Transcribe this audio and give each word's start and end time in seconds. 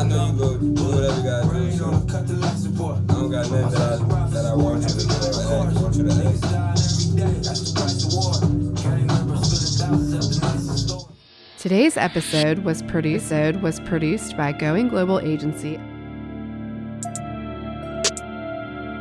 I 0.00 0.02
know 0.02 0.26
you 0.28 0.32
go 0.32 0.56
do 0.56 0.72
whatever 0.82 1.18
you 1.18 1.24
gotta 1.28 1.46
do. 1.52 1.70
So 1.72 1.84
I 1.84 1.88
don't 3.12 3.30
got 3.30 3.50
nothing 3.50 3.68
that 3.68 3.82
I, 3.84 3.98
that 4.30 4.46
I 4.46 4.54
want 4.54 4.82
you 4.82 4.88
to 4.88 4.96
do 4.96 5.04
or 5.50 5.66
act, 5.66 5.76
want 5.76 5.94
you 5.94 6.04
to 6.04 6.12
act. 6.24 6.40
Today's 11.58 11.98
episode 11.98 12.60
was 12.60 12.80
produced 12.80 13.30
was 13.60 13.78
produced 13.80 14.38
by 14.38 14.52
Going 14.52 14.88
Global 14.88 15.20
Agency. 15.20 15.76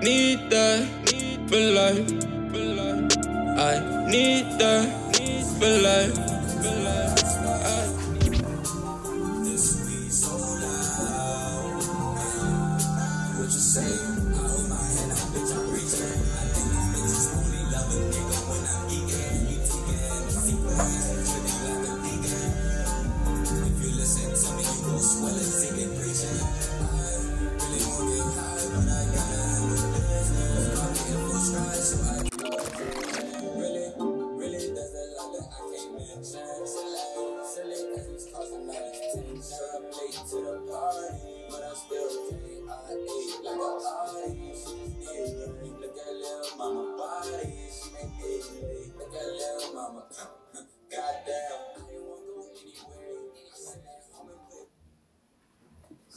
Need 0.03 0.49
that 0.49 0.85
for 1.47 1.61
life, 1.79 2.09
for 2.51 2.65
life. 2.75 3.07
I 3.57 3.79
need 4.11 4.43
that 4.59 4.91
for 5.59 5.77
life. 5.79 6.29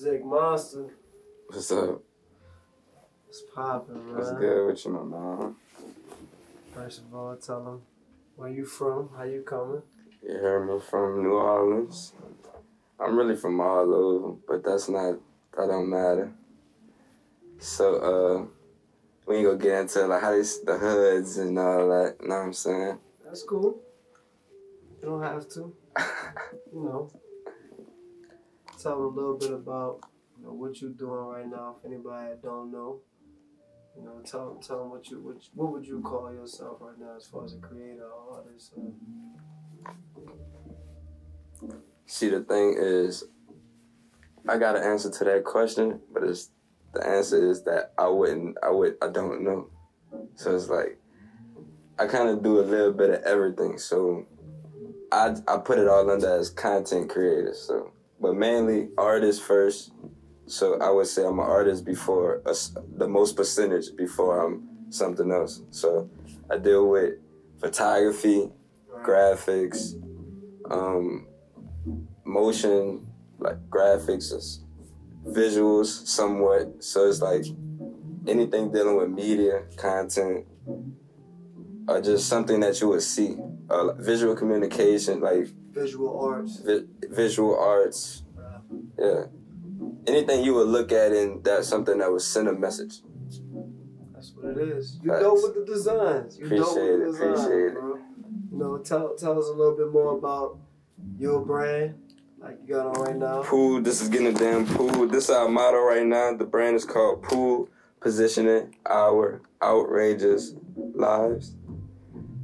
Zig 0.02 0.24
Monster. 0.24 0.86
What's 1.46 1.70
up? 1.70 2.02
What's 3.24 3.42
poppin', 3.54 4.04
man? 4.04 4.16
What's 4.16 4.32
good 4.32 4.66
with 4.66 4.84
you, 4.84 4.90
my 4.90 5.04
man? 5.04 5.54
First 6.74 7.02
of 7.02 7.14
all, 7.14 7.36
tell 7.36 7.62
them 7.62 7.82
where 8.34 8.48
you 8.48 8.64
from, 8.64 9.10
how 9.16 9.22
you 9.22 9.42
coming. 9.42 9.82
You 10.20 10.32
heard 10.32 10.66
me 10.66 10.80
from 10.80 11.22
New 11.22 11.34
Orleans. 11.34 12.14
I'm 12.98 13.16
really 13.16 13.36
from 13.36 13.60
all 13.60 13.94
over, 13.94 14.36
but 14.48 14.64
that's 14.64 14.88
not, 14.88 15.20
that 15.56 15.68
don't 15.68 15.88
matter. 15.88 16.32
So, 17.60 17.94
uh, 17.94 18.46
we 19.26 19.36
ain't 19.36 19.46
gonna 19.46 19.58
get 19.58 19.82
into 19.82 20.04
like 20.08 20.20
how 20.20 20.32
they, 20.32 20.42
the 20.64 20.78
hoods 20.80 21.38
and 21.38 21.56
all 21.56 21.88
that, 21.90 22.16
you 22.20 22.26
know 22.26 22.38
what 22.38 22.46
I'm 22.46 22.52
saying? 22.52 22.98
That's 23.24 23.44
cool. 23.44 23.80
You 25.00 25.10
don't 25.10 25.22
have 25.22 25.48
to. 25.50 25.72
you 26.74 26.80
know. 26.80 27.08
Tell 28.82 28.96
them 28.96 29.16
a 29.16 29.20
little 29.20 29.38
bit 29.38 29.52
about 29.52 30.00
you 30.38 30.46
know, 30.46 30.52
what 30.52 30.80
you're 30.80 30.90
doing 30.90 31.12
right 31.12 31.48
now. 31.48 31.76
If 31.78 31.86
anybody 31.86 32.34
don't 32.42 32.72
know, 32.72 33.00
you 33.96 34.04
know, 34.04 34.20
tell 34.24 34.54
them, 34.54 34.62
tell 34.62 34.80
them 34.80 34.90
what 34.90 35.08
you 35.08 35.20
what, 35.20 35.36
what 35.54 35.72
would 35.72 35.86
you 35.86 36.00
call 36.00 36.32
yourself 36.32 36.78
right 36.80 36.98
now 36.98 37.16
as 37.16 37.26
far 37.26 37.44
as 37.44 37.54
a 37.54 37.58
creator 37.58 38.08
or 38.08 38.38
artist. 38.38 38.74
See, 42.06 42.28
the 42.28 42.40
thing 42.40 42.74
is, 42.76 43.24
I 44.48 44.58
got 44.58 44.76
an 44.76 44.82
answer 44.82 45.10
to 45.10 45.24
that 45.24 45.44
question, 45.44 46.00
but 46.12 46.24
it's 46.24 46.50
the 46.92 47.06
answer 47.06 47.50
is 47.50 47.62
that 47.64 47.92
I 47.96 48.08
wouldn't, 48.08 48.56
I 48.62 48.70
would, 48.70 48.96
I 49.00 49.08
don't 49.08 49.44
know. 49.44 49.68
So 50.34 50.56
it's 50.56 50.68
like 50.68 50.98
I 51.98 52.06
kind 52.06 52.28
of 52.28 52.42
do 52.42 52.58
a 52.58 52.62
little 52.62 52.92
bit 52.92 53.10
of 53.10 53.22
everything. 53.22 53.78
So 53.78 54.26
I 55.12 55.36
I 55.46 55.58
put 55.58 55.78
it 55.78 55.86
all 55.86 56.10
under 56.10 56.36
as 56.38 56.50
content 56.50 57.10
creator. 57.10 57.54
So, 57.54 57.92
but 58.22 58.34
mainly 58.36 58.88
artist 58.96 59.42
first. 59.42 59.92
So 60.46 60.78
I 60.80 60.90
would 60.90 61.08
say 61.08 61.24
I'm 61.24 61.38
an 61.40 61.44
artist 61.44 61.84
before 61.84 62.40
a, 62.46 62.54
the 62.96 63.08
most 63.08 63.36
percentage 63.36 63.94
before 63.96 64.44
I'm 64.44 64.62
something 64.90 65.30
else. 65.30 65.62
So 65.70 66.08
I 66.48 66.58
deal 66.58 66.88
with 66.88 67.14
photography, 67.58 68.48
graphics, 69.02 69.94
um, 70.70 71.26
motion, 72.24 73.06
like 73.38 73.58
graphics, 73.68 74.58
visuals, 75.26 76.06
somewhat. 76.06 76.82
So 76.82 77.08
it's 77.08 77.20
like 77.20 77.44
anything 78.26 78.70
dealing 78.70 78.96
with 78.96 79.10
media, 79.10 79.62
content, 79.76 80.46
or 81.88 82.00
just 82.00 82.28
something 82.28 82.60
that 82.60 82.80
you 82.80 82.88
would 82.88 83.02
see. 83.02 83.36
Uh, 83.68 83.94
visual 83.94 84.36
communication, 84.36 85.20
like 85.20 85.48
visual 85.72 86.20
arts. 86.20 86.60
Vi- 86.64 86.84
visual 87.14 87.58
arts. 87.58 88.24
Yeah. 88.98 89.24
Anything 90.06 90.44
you 90.44 90.54
would 90.54 90.68
look 90.68 90.92
at 90.92 91.12
and 91.12 91.44
that's 91.44 91.68
something 91.68 91.98
that 91.98 92.10
would 92.10 92.22
send 92.22 92.48
a 92.48 92.52
message. 92.52 93.00
That's 94.14 94.32
what 94.34 94.56
it 94.56 94.68
is. 94.68 94.98
You 95.02 95.10
know 95.10 95.34
with 95.34 95.54
the 95.54 95.64
designs. 95.64 96.38
You 96.38 96.46
appreciate 96.46 96.74
know 96.74 97.02
it. 97.02 97.04
Designs, 97.04 97.40
appreciate 97.40 97.74
bro. 97.74 97.94
it. 97.94 98.00
You 98.52 98.58
know, 98.58 98.78
tell 98.78 99.14
tell 99.14 99.38
us 99.38 99.48
a 99.48 99.52
little 99.52 99.76
bit 99.76 99.92
more 99.92 100.16
about 100.16 100.58
your 101.18 101.44
brand. 101.44 101.94
Like 102.38 102.58
you 102.66 102.74
got 102.74 102.96
on 102.96 103.02
right 103.04 103.16
now. 103.16 103.42
Pool. 103.42 103.80
This 103.80 104.00
is 104.00 104.08
getting 104.08 104.28
a 104.28 104.32
damn 104.32 104.66
pool. 104.66 105.06
This 105.06 105.24
is 105.24 105.30
our 105.30 105.48
motto 105.48 105.80
right 105.80 106.04
now. 106.04 106.34
The 106.36 106.44
brand 106.44 106.76
is 106.76 106.84
called 106.84 107.22
Pool 107.22 107.68
Positioning 108.00 108.74
Our 108.84 109.42
Outrageous 109.62 110.54
Lives. 110.76 111.54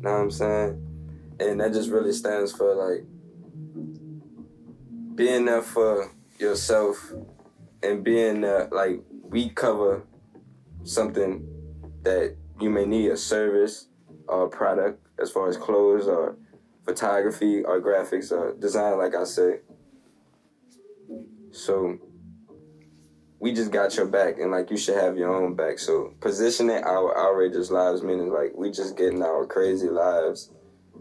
Know 0.01 0.13
what 0.13 0.21
I'm 0.21 0.31
saying? 0.31 0.85
And 1.41 1.61
that 1.61 1.73
just 1.73 1.91
really 1.91 2.13
stands 2.13 2.53
for 2.53 2.75
like 2.75 3.05
being 5.19 5.47
there 5.47 5.63
for 5.63 6.13
yourself 6.39 7.13
and 7.83 8.05
being 8.05 8.41
there 8.43 8.69
like 8.71 9.01
we 9.25 9.49
cover 9.49 10.05
something 10.85 11.45
that 12.03 12.37
you 12.61 12.71
may 12.71 12.87
need 12.87 13.11
a 13.11 13.17
service 13.17 13.89
or 14.29 14.45
a 14.45 14.49
product 14.49 15.05
as 15.21 15.29
far 15.29 15.49
as 15.49 15.57
clothes 15.57 16.07
or 16.07 16.37
photography 16.85 17.65
or 17.65 17.81
graphics 17.81 18.31
or 18.31 18.55
design 18.61 18.97
like 18.97 19.17
I 19.17 19.25
said. 19.25 19.61
So 21.51 21.99
we 23.41 23.53
just 23.53 23.73
got 23.73 23.97
your 23.97 24.07
back 24.07 24.39
and 24.39 24.53
like 24.53 24.71
you 24.71 24.77
should 24.77 24.99
have 24.99 25.19
your 25.19 25.35
own 25.35 25.57
back. 25.57 25.81
So 25.81 26.15
positioning 26.21 26.85
our 26.85 27.19
outrageous 27.19 27.73
lives 27.73 28.05
meaning 28.05 28.33
like 28.33 28.53
we 28.55 28.71
just 28.71 28.97
getting 28.97 29.25
our 29.25 29.47
crazy 29.47 29.89
lives 29.89 30.53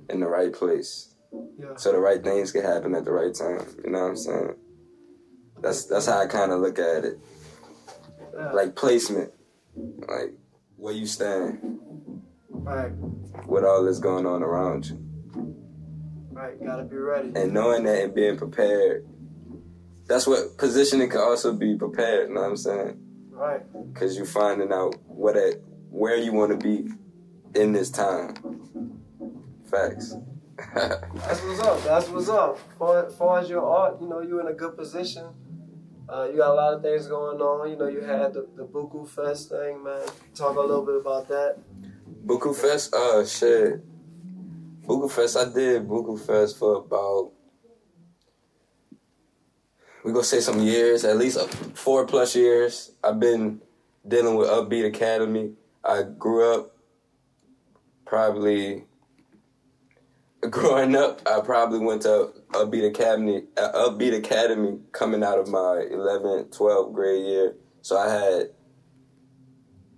in 0.10 0.20
the 0.20 0.28
right 0.28 0.52
place. 0.52 1.07
Yeah. 1.32 1.76
So 1.76 1.92
the 1.92 2.00
right 2.00 2.24
things 2.24 2.52
can 2.52 2.64
happen 2.64 2.96
at 2.96 3.06
the 3.06 3.12
right 3.12 3.34
time. 3.34 3.66
You 3.84 3.92
know 3.92 4.04
what 4.04 4.10
I'm 4.10 4.18
saying? 4.18 4.56
That's 5.62 5.86
that's 5.86 6.06
how 6.06 6.20
I 6.20 6.28
kinda 6.28 6.56
look 6.58 6.80
at 6.80 7.06
it. 7.06 7.20
Yeah. 8.36 8.52
Like 8.52 8.76
placement. 8.76 9.32
Like 9.76 10.34
where 10.76 10.94
you 10.94 11.06
stand. 11.06 11.80
Right. 12.50 12.92
With 13.46 13.64
all 13.64 13.84
this 13.84 14.00
going 14.00 14.26
on 14.26 14.44
around 14.44 14.88
you. 14.88 15.04
Right, 16.32 16.64
gotta 16.64 16.84
be 16.84 16.98
ready. 16.98 17.32
And 17.36 17.54
knowing 17.54 17.84
that 17.86 18.04
and 18.04 18.14
being 18.14 18.38
prepared 18.38 19.08
that's 20.08 20.26
what 20.26 20.58
positioning 20.58 21.10
can 21.10 21.20
also 21.20 21.54
be 21.54 21.76
prepared. 21.76 22.30
You 22.30 22.36
know 22.36 22.42
what 22.42 22.50
I'm 22.50 22.58
saying? 22.58 23.00
Right. 23.30 23.62
Because 23.94 24.16
you're 24.16 24.26
finding 24.26 24.72
out 24.72 24.96
what 25.06 25.36
at 25.36 25.56
where 25.90 26.16
you 26.16 26.34
want 26.34 26.52
to 26.52 26.58
be 26.58 26.90
in 27.60 27.74
this 27.74 27.90
time. 27.90 28.36
Facts. 29.70 30.16
That's 30.58 31.42
what's 31.44 31.60
up. 31.60 31.84
That's 31.84 32.10
what's 32.10 32.30
up. 32.30 32.60
Far, 32.80 33.10
far 33.12 33.40
as 33.40 33.50
your 33.50 33.66
art, 33.66 34.02
you 34.02 34.08
know, 34.08 34.22
you're 34.22 34.42
in 34.42 34.48
a 34.48 34.54
good 34.54 34.76
position. 34.76 35.26
Uh, 36.10 36.28
you 36.32 36.38
got 36.38 36.52
a 36.52 36.54
lot 36.54 36.74
of 36.74 36.82
things 36.82 37.08
going 37.08 37.40
on. 37.40 37.70
You 37.70 37.78
know, 37.78 37.88
you 37.88 38.02
had 38.02 38.34
the, 38.34 38.48
the 38.56 38.66
Buku 38.66 39.08
Fest 39.08 39.50
thing, 39.50 39.84
man. 39.84 40.08
Talk 40.34 40.56
a 40.56 40.62
little 40.62 40.86
bit 40.86 40.96
about 40.96 41.28
that. 41.28 41.58
Buku 42.26 42.56
Fest, 42.56 42.94
uh, 42.94 43.26
shit. 43.26 43.82
Buku 44.86 45.12
Fest, 45.12 45.38
I 45.38 45.46
did 45.46 45.88
Buku 45.88 46.20
Fest 46.20 46.58
for 46.58 46.78
about 46.78 47.34
we 50.08 50.14
gonna 50.14 50.24
say 50.24 50.40
some 50.40 50.62
years, 50.62 51.04
at 51.04 51.18
least 51.18 51.38
four 51.76 52.06
plus 52.06 52.34
years. 52.34 52.94
I've 53.04 53.20
been 53.20 53.60
dealing 54.08 54.36
with 54.36 54.48
Upbeat 54.48 54.86
Academy. 54.86 55.52
I 55.84 56.04
grew 56.04 56.54
up 56.54 56.78
probably 58.06 58.87
growing 60.50 60.96
up. 60.96 61.22
I 61.28 61.42
probably 61.42 61.80
went 61.80 62.04
to 62.04 62.32
Upbeat 62.52 62.88
Academy. 62.88 63.44
Uh, 63.58 63.90
Upbeat 63.90 64.16
Academy 64.18 64.80
coming 64.92 65.24
out 65.24 65.40
of 65.40 65.48
my 65.48 65.86
11th, 65.92 66.56
12th 66.58 66.94
grade 66.94 67.26
year. 67.26 67.56
So 67.82 67.98
I 67.98 68.10
had 68.10 68.50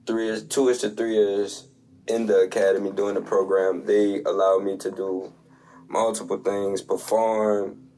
three 0.06 0.26
years, 0.26 0.44
two-ish 0.44 0.80
to 0.80 0.90
three 0.90 1.14
years 1.14 1.68
in 2.08 2.26
the 2.26 2.42
academy 2.42 2.92
doing 2.92 3.16
the 3.16 3.22
program. 3.22 3.86
They 3.86 4.24
allowed 4.24 4.64
me 4.64 4.78
to 4.78 4.92
do 4.92 5.34
multiple 5.88 6.38
things, 6.38 6.82
perform, 6.82 7.90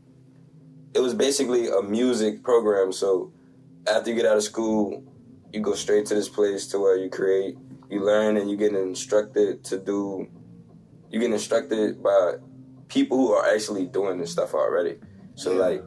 it 0.93 0.99
was 0.99 1.13
basically 1.13 1.69
a 1.69 1.81
music 1.81 2.43
program. 2.43 2.91
So 2.91 3.31
after 3.87 4.09
you 4.09 4.15
get 4.15 4.25
out 4.25 4.37
of 4.37 4.43
school, 4.43 5.03
you 5.53 5.61
go 5.61 5.73
straight 5.73 6.05
to 6.07 6.15
this 6.15 6.29
place 6.29 6.67
to 6.67 6.79
where 6.79 6.97
you 6.97 7.09
create, 7.09 7.57
you 7.89 8.03
learn, 8.03 8.37
and 8.37 8.49
you 8.49 8.57
get 8.57 8.73
instructed 8.73 9.63
to 9.65 9.77
do. 9.77 10.27
You 11.11 11.19
get 11.19 11.31
instructed 11.31 12.01
by 12.01 12.35
people 12.87 13.17
who 13.17 13.33
are 13.33 13.53
actually 13.53 13.85
doing 13.85 14.17
this 14.17 14.31
stuff 14.31 14.53
already. 14.53 14.97
So 15.35 15.51
Yeah. 15.53 15.59
like 15.59 15.83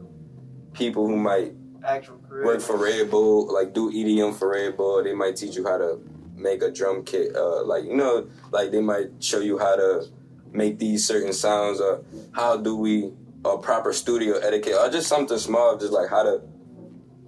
people 0.73 1.07
who 1.07 1.17
might 1.17 1.55
Actual 1.83 2.17
work 2.45 2.61
for 2.61 2.77
Red 2.79 3.11
Bull, 3.11 3.53
like 3.53 3.75
do 3.75 3.91
EDM 3.91 4.33
for 4.33 4.49
Red 4.51 4.77
Bull. 4.77 5.03
They 5.03 5.13
might 5.15 5.37
teach 5.37 5.55
you 5.57 5.65
how 5.67 5.77
to 5.77 5.99
make 6.35 6.63
a 6.63 6.71
drum 6.71 7.05
kit. 7.05 7.37
Uh, 7.37 7.63
like 7.65 7.85
you 7.85 7.95
know, 7.95 8.27
like 8.53 8.71
they 8.71 8.81
might 8.81 9.11
show 9.23 9.41
you 9.41 9.59
how 9.59 9.77
to 9.77 10.07
make 10.51 10.79
these 10.79 11.07
certain 11.07 11.33
sounds, 11.35 11.81
or 11.81 12.03
how 12.33 12.57
do 12.57 12.75
we 12.77 13.13
a 13.45 13.59
proper 13.59 13.93
studio 13.93 14.39
etiquette, 14.39 14.77
or 14.81 14.89
just 14.89 15.09
something 15.09 15.37
small, 15.37 15.77
just 15.77 15.93
like 15.93 16.09
how 16.09 16.23
to 16.23 16.41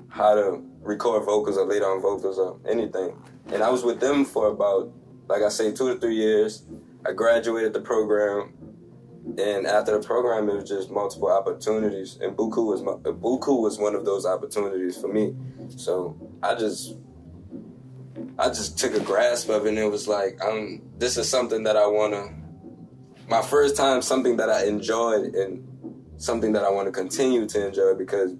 how 0.08 0.34
to 0.34 0.62
record 0.80 1.24
vocals 1.24 1.58
or 1.58 1.66
lay 1.66 1.78
down 1.80 2.00
vocals 2.00 2.38
or 2.38 2.58
anything. 2.66 3.14
And 3.48 3.62
I 3.62 3.68
was 3.68 3.84
with 3.84 4.00
them 4.00 4.24
for 4.24 4.46
about, 4.48 4.90
like 5.28 5.42
I 5.42 5.50
say, 5.50 5.72
two 5.72 5.92
to 5.92 6.00
three 6.00 6.16
years. 6.16 6.62
I 7.06 7.12
graduated 7.12 7.72
the 7.72 7.80
program. 7.80 8.54
And 9.38 9.66
after 9.66 9.98
the 9.98 10.06
program, 10.06 10.48
it 10.48 10.54
was 10.54 10.68
just 10.68 10.90
multiple 10.90 11.30
opportunities, 11.30 12.16
and 12.22 12.36
Buku 12.36 12.64
was 12.64 12.80
my, 12.80 12.92
Buku 12.92 13.60
was 13.60 13.76
one 13.76 13.96
of 13.96 14.04
those 14.04 14.24
opportunities 14.24 14.96
for 14.96 15.08
me. 15.08 15.34
So 15.68 16.16
I 16.44 16.54
just, 16.54 16.96
I 18.38 18.46
just 18.46 18.78
took 18.78 18.94
a 18.94 19.00
grasp 19.00 19.48
of 19.48 19.66
it, 19.66 19.70
and 19.70 19.78
it 19.78 19.90
was 19.90 20.06
like, 20.06 20.40
um, 20.44 20.80
this 20.96 21.16
is 21.16 21.28
something 21.28 21.64
that 21.64 21.76
I 21.76 21.88
wanna. 21.88 22.34
My 23.28 23.42
first 23.42 23.76
time, 23.76 24.00
something 24.00 24.36
that 24.36 24.48
I 24.48 24.66
enjoyed, 24.66 25.34
and 25.34 25.66
something 26.18 26.52
that 26.52 26.62
I 26.62 26.70
want 26.70 26.86
to 26.86 26.92
continue 26.92 27.46
to 27.46 27.66
enjoy 27.66 27.94
because 27.94 28.32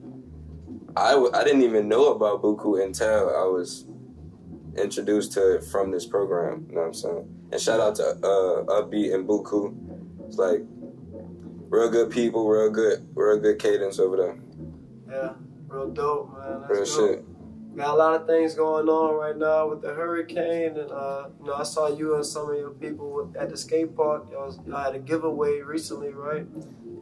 I, 0.97 1.13
w- 1.13 1.33
I 1.35 1.43
didn't 1.43 1.63
even 1.63 1.89
know 1.89 2.13
about 2.13 2.43
Buku 2.43 2.83
until 2.83 3.31
I 3.37 3.45
was 3.45 3.87
introduced 4.77 5.33
to 5.33 5.57
it 5.57 5.65
from 5.65 5.91
this 5.91 6.07
program. 6.07 6.67
You 6.69 6.77
know 6.77 6.83
what 6.83 6.87
I'm 6.87 6.95
saying? 6.95 7.36
And 7.53 7.61
shout 7.61 7.81
out 7.81 7.95
to 7.97 8.05
uh, 8.05 8.65
Upbeat 8.83 9.15
and 9.15 9.27
Buku. 9.29 9.75
It's 10.27 10.37
like 10.37 10.63
real 11.69 11.89
good 11.91 12.11
people, 12.11 12.49
real 12.49 12.71
good, 12.71 13.07
real 13.15 13.39
good 13.39 13.59
cadence 13.59 13.99
over 13.99 14.17
there. 14.17 14.39
Yeah, 15.09 15.35
real 15.69 15.91
dope, 15.91 16.33
man. 16.37 16.63
That's 16.63 16.71
Real 16.71 16.85
dope. 17.09 17.17
shit. 17.17 17.25
Got 17.77 17.91
a 17.91 17.95
lot 17.95 18.21
of 18.21 18.27
things 18.27 18.55
going 18.55 18.89
on 18.89 19.15
right 19.17 19.37
now 19.37 19.69
with 19.69 19.83
the 19.83 19.93
hurricane, 19.93 20.79
and 20.79 20.91
uh, 20.91 21.29
you 21.39 21.47
know, 21.47 21.55
I 21.55 21.63
saw 21.63 21.89
you 21.89 22.15
and 22.15 22.25
some 22.25 22.51
of 22.51 22.57
your 22.57 22.71
people 22.71 23.31
at 23.39 23.51
the 23.51 23.57
skate 23.57 23.95
park. 23.95 24.29
Y'all, 24.33 24.59
y'all 24.67 24.83
had 24.83 24.95
a 24.95 24.99
giveaway 24.99 25.61
recently, 25.61 26.09
right? 26.15 26.47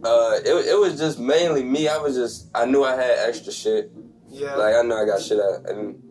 Uh, 0.03 0.33
it, 0.45 0.67
it 0.67 0.79
was 0.79 0.99
just 0.99 1.19
mainly 1.21 1.63
me. 1.63 1.87
I 1.89 1.97
was 1.99 2.17
just 2.17 2.51
I 2.55 2.67
knew 2.67 2.83
I 2.85 2.97
had 2.97 3.19
extra 3.29 3.53
shit. 3.53 3.93
Yeah. 4.29 4.57
Like 4.57 4.75
I 4.75 4.83
know 4.83 5.01
I 5.01 5.07
got 5.07 5.23
shit 5.23 5.39
out, 5.39 5.71
and 5.71 6.03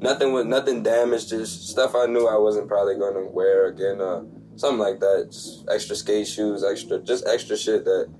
nothing 0.00 0.32
was 0.32 0.44
nothing 0.44 0.82
damaged. 0.82 1.30
Just 1.30 1.68
stuff 1.68 1.94
I 1.94 2.06
knew 2.06 2.26
I 2.26 2.38
wasn't 2.38 2.68
probably 2.68 2.96
gonna 2.96 3.26
wear 3.26 3.66
again. 3.66 4.00
Uh, 4.00 4.24
something 4.56 4.78
like 4.78 5.00
that. 5.00 5.28
Just 5.30 5.68
extra 5.70 5.96
skate 5.96 6.26
shoes, 6.26 6.64
extra 6.64 6.98
just 7.00 7.26
extra 7.26 7.56
shit 7.56 7.84
that 7.84 8.12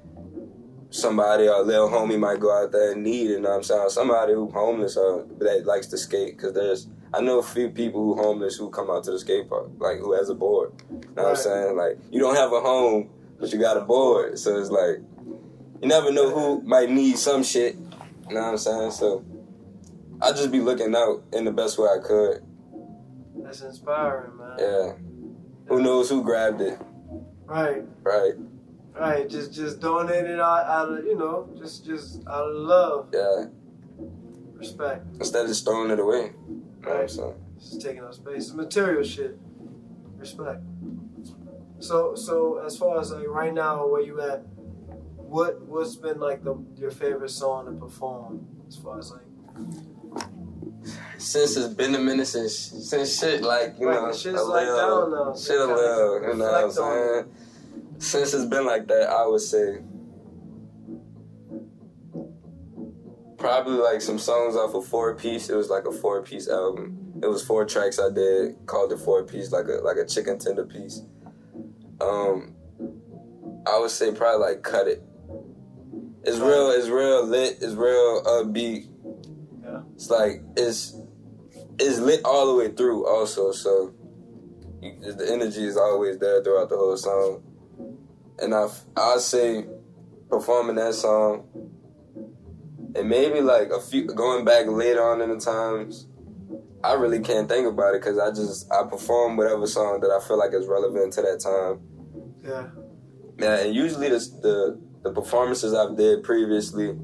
somebody 0.90 1.48
or 1.48 1.56
a 1.56 1.62
little 1.62 1.88
homie 1.88 2.18
might 2.18 2.40
go 2.40 2.52
out 2.52 2.72
there 2.72 2.92
and 2.92 3.02
need. 3.02 3.30
You 3.30 3.40
know 3.40 3.50
what 3.50 3.56
I'm 3.56 3.62
saying? 3.62 3.90
Somebody 3.90 4.32
who 4.32 4.50
homeless 4.50 4.96
uh, 4.96 5.24
that 5.38 5.66
likes 5.66 5.86
to 5.88 5.98
skate. 5.98 6.38
Cause 6.38 6.52
there's 6.52 6.88
I 7.14 7.20
know 7.20 7.38
a 7.38 7.42
few 7.42 7.70
people 7.70 8.02
who 8.02 8.22
homeless 8.22 8.56
who 8.56 8.70
come 8.70 8.90
out 8.90 9.04
to 9.04 9.12
the 9.12 9.18
skate 9.18 9.48
park, 9.48 9.70
like 9.78 9.98
who 9.98 10.12
has 10.12 10.28
a 10.28 10.34
board. 10.34 10.72
You 10.90 10.96
know 11.16 11.22
what 11.22 11.30
I'm 11.30 11.36
saying? 11.36 11.76
Like 11.76 11.98
you 12.10 12.20
don't 12.20 12.36
have 12.36 12.52
a 12.52 12.60
home, 12.60 13.10
but 13.38 13.52
you 13.52 13.58
got 13.58 13.76
a 13.76 13.82
board. 13.82 14.38
So 14.38 14.58
it's 14.58 14.70
like 14.70 14.98
you 15.80 15.88
never 15.88 16.10
know 16.12 16.30
who 16.30 16.62
might 16.62 16.90
need 16.90 17.18
some 17.18 17.42
shit. 17.42 17.76
You 18.28 18.34
know 18.34 18.42
what 18.42 18.50
I'm 18.50 18.58
saying? 18.58 18.90
So 18.92 19.24
I 20.20 20.30
just 20.32 20.50
be 20.50 20.60
looking 20.60 20.94
out 20.94 21.22
in 21.32 21.44
the 21.44 21.52
best 21.52 21.78
way 21.78 21.88
I 21.88 21.98
could. 22.06 22.42
That's 23.36 23.60
inspiring, 23.60 24.36
man. 24.36 24.56
Yeah. 24.58 24.92
Who 25.68 25.82
knows 25.82 26.08
who 26.08 26.22
grabbed 26.22 26.60
it? 26.60 26.78
Right. 27.44 27.84
Right. 28.02 28.34
Right. 28.94 29.28
Just 29.28 29.52
just 29.52 29.80
donate 29.80 30.24
it 30.24 30.40
out, 30.40 30.66
out 30.66 30.98
of 30.98 31.04
you 31.04 31.16
know, 31.16 31.48
just 31.58 31.84
just 31.84 32.26
out 32.26 32.48
of 32.48 32.56
love, 32.56 33.08
Yeah. 33.12 33.46
respect. 34.54 35.06
Instead 35.14 35.42
of 35.42 35.48
just 35.48 35.64
throwing 35.64 35.90
it 35.90 35.98
away. 35.98 36.32
You 36.48 36.62
know? 36.82 37.34
Just 37.58 37.80
taking 37.80 38.02
up 38.02 38.14
space. 38.14 38.46
It's 38.46 38.54
material 38.54 39.02
shit. 39.02 39.38
Respect. 40.16 40.62
So 41.78 42.14
so 42.14 42.58
as 42.64 42.76
far 42.76 42.98
as 43.00 43.10
like 43.12 43.28
right 43.28 43.52
now 43.52 43.86
where 43.86 44.00
you 44.02 44.20
at, 44.20 44.46
what 45.16 45.60
what's 45.62 45.96
been 45.96 46.18
like 46.18 46.42
the 46.42 46.56
your 46.76 46.90
favorite 46.90 47.30
song 47.30 47.66
to 47.66 47.72
perform 47.72 48.46
as 48.66 48.76
far 48.76 48.98
as 48.98 49.10
like 49.10 49.20
Since 51.18 51.56
it's 51.56 51.74
been 51.74 51.94
a 51.94 51.98
minute 51.98 52.26
since 52.26 52.56
since 52.56 53.18
shit 53.18 53.42
like 53.42 53.74
you 53.80 53.86
know 53.86 54.12
shit's 54.12 54.40
a 54.40 54.44
like 54.44 54.66
little- 54.66 55.10
down 55.10 55.26
now. 55.28 55.34
shit 55.36 55.58
a 55.60 55.64
little, 55.66 56.22
you 56.22 56.34
know 56.36 56.44
what 56.44 56.64
I'm 56.64 56.70
saying? 56.70 57.24
Since 57.98 58.34
it's 58.34 58.44
been 58.44 58.66
like 58.66 58.86
that, 58.88 59.08
I 59.08 59.26
would 59.26 59.40
say 59.40 59.78
probably 63.38 63.74
like 63.78 64.00
some 64.00 64.18
songs 64.18 64.56
off 64.56 64.74
a 64.74 64.82
four 64.82 65.14
piece. 65.14 65.48
It 65.48 65.56
was 65.56 65.70
like 65.70 65.86
a 65.86 65.92
four 65.92 66.22
piece 66.22 66.48
album. 66.48 67.14
It 67.22 67.26
was 67.26 67.44
four 67.44 67.64
tracks 67.64 67.98
I 67.98 68.10
did 68.10 68.56
called 68.66 68.90
the 68.90 68.98
four 68.98 69.22
piece, 69.24 69.52
like 69.52 69.66
a 69.66 69.82
like 69.82 69.96
a 69.96 70.04
chicken 70.06 70.38
tender 70.38 70.64
piece. 70.64 71.02
Um, 72.00 72.54
I 73.66 73.78
would 73.78 73.90
say 73.90 74.12
probably 74.12 74.46
like 74.46 74.62
cut 74.62 74.86
it. 74.86 75.02
It's 76.24 76.38
real. 76.38 76.70
It's 76.70 76.88
real 76.88 77.24
lit. 77.26 77.58
It's 77.60 77.74
real 77.74 78.22
upbeat. 78.24 78.88
It's 79.96 80.10
like 80.10 80.42
it's 80.56 80.94
it's 81.78 81.98
lit 81.98 82.20
all 82.24 82.46
the 82.46 82.54
way 82.54 82.72
through. 82.72 83.06
Also, 83.06 83.50
so 83.52 83.94
you, 84.82 85.12
the 85.12 85.32
energy 85.32 85.64
is 85.64 85.76
always 85.76 86.18
there 86.18 86.42
throughout 86.44 86.68
the 86.68 86.76
whole 86.76 86.96
song. 86.96 87.42
And 88.38 88.54
I 88.54 88.68
I 88.96 89.16
say 89.18 89.66
performing 90.28 90.76
that 90.76 90.94
song, 90.94 91.48
and 92.94 93.08
maybe 93.08 93.40
like 93.40 93.70
a 93.70 93.80
few 93.80 94.04
going 94.06 94.44
back 94.44 94.66
later 94.66 95.02
on 95.02 95.22
in 95.22 95.30
the 95.30 95.40
times. 95.40 96.06
I 96.84 96.92
really 96.92 97.20
can't 97.20 97.48
think 97.48 97.66
about 97.66 97.94
it 97.94 98.02
because 98.02 98.18
I 98.18 98.28
just 98.30 98.70
I 98.70 98.84
perform 98.84 99.36
whatever 99.36 99.66
song 99.66 100.00
that 100.02 100.10
I 100.10 100.20
feel 100.24 100.38
like 100.38 100.52
is 100.52 100.66
relevant 100.66 101.14
to 101.14 101.22
that 101.22 101.40
time. 101.40 101.80
yeah. 102.44 102.68
Yeah, 103.38 103.64
and 103.64 103.74
usually 103.74 104.08
the 104.08 104.18
the, 104.42 104.80
the 105.02 105.12
performances 105.12 105.74
I've 105.74 105.96
did 105.96 106.22
previously, 106.22 106.96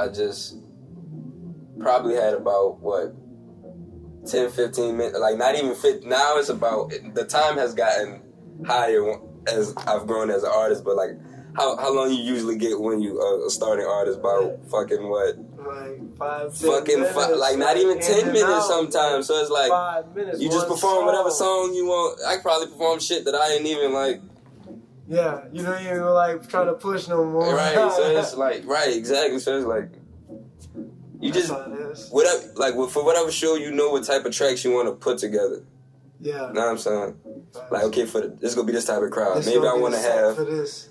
I 0.00 0.08
just 0.08 0.56
probably 1.78 2.14
had 2.14 2.34
about 2.34 2.80
what 2.80 3.14
10, 4.26 4.50
15 4.50 4.96
minutes, 4.96 5.18
like 5.18 5.36
not 5.36 5.54
even 5.56 5.74
fit. 5.74 6.04
Now 6.04 6.36
it's 6.38 6.48
about 6.48 6.92
the 7.14 7.24
time 7.24 7.56
has 7.58 7.74
gotten 7.74 8.22
higher 8.66 9.16
as 9.46 9.74
I've 9.86 10.06
grown 10.06 10.30
as 10.30 10.42
an 10.42 10.50
artist, 10.54 10.84
but 10.84 10.96
like. 10.96 11.10
How, 11.52 11.76
how 11.76 11.92
long 11.92 12.12
you 12.12 12.22
usually 12.22 12.56
get 12.56 12.80
when 12.80 13.00
you 13.00 13.20
uh, 13.20 13.44
a 13.48 13.50
starting 13.50 13.84
artist? 13.84 14.20
About 14.20 14.60
fucking 14.70 15.02
what? 15.08 15.34
Like 15.66 16.16
five, 16.16 16.56
Fucking 16.56 17.00
minutes, 17.00 17.12
fi- 17.12 17.32
like 17.32 17.58
not 17.58 17.76
even 17.76 17.98
ten 17.98 18.26
minutes 18.28 18.44
out. 18.44 18.68
sometimes. 18.68 19.26
So 19.26 19.34
it's 19.40 19.50
like 19.50 19.68
five 19.68 20.14
minutes. 20.14 20.40
you 20.40 20.48
just 20.48 20.68
perform 20.68 21.06
whatever 21.06 21.28
song 21.28 21.74
you 21.74 21.86
want. 21.86 22.20
I 22.24 22.34
could 22.36 22.42
probably 22.44 22.68
perform 22.68 23.00
shit 23.00 23.24
that 23.24 23.34
I 23.34 23.54
ain't 23.54 23.66
even 23.66 23.92
like. 23.92 24.20
Yeah, 25.10 25.46
you 25.52 25.64
don't 25.64 25.82
even 25.82 26.04
like 26.04 26.48
try 26.48 26.64
to 26.64 26.74
push 26.74 27.08
no 27.08 27.24
more. 27.24 27.52
Right. 27.52 27.74
So 27.74 28.16
it's 28.16 28.36
like 28.36 28.64
right, 28.64 28.96
exactly. 28.96 29.40
So 29.40 29.56
it's 29.56 29.66
like 29.66 29.90
you 31.20 31.32
That's 31.32 31.48
just 31.48 31.68
is. 31.68 32.10
whatever 32.10 32.52
like 32.54 32.74
for 32.90 33.04
whatever 33.04 33.32
show 33.32 33.56
you 33.56 33.72
know 33.72 33.90
what 33.90 34.04
type 34.04 34.24
of 34.24 34.32
tracks 34.32 34.64
you 34.64 34.72
want 34.72 34.86
to 34.86 34.94
put 34.94 35.18
together. 35.18 35.64
Yeah. 36.20 36.46
You 36.46 36.52
know 36.52 36.60
what 36.60 36.70
I'm 36.70 36.78
saying? 36.78 37.16
Like 37.72 37.82
okay, 37.84 38.06
for 38.06 38.20
the, 38.20 38.28
this 38.28 38.54
gonna 38.54 38.68
be 38.68 38.72
this 38.72 38.84
type 38.84 39.02
of 39.02 39.10
crowd. 39.10 39.38
This 39.38 39.46
Maybe 39.46 39.66
I 39.66 39.74
want 39.74 39.94
to 39.94 40.00
have 40.00 40.36
for 40.36 40.44
this. 40.44 40.90